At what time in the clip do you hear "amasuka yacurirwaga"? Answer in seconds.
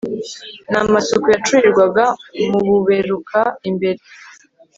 0.83-2.05